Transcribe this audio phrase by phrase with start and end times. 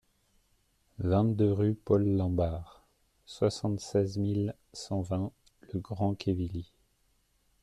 [0.97, 2.87] vingt-deux rue Paul Lambard,
[3.27, 5.31] soixante-seize mille cent vingt
[5.71, 6.71] Le Grand-Quevilly